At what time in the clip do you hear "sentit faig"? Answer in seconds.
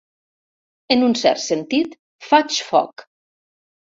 1.43-2.57